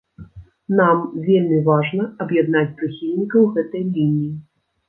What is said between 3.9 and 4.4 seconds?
лініі.